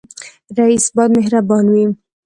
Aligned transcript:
رئیس 0.57 0.85
باید 0.95 1.11
مهربان 1.17 1.65
وي 1.73 1.85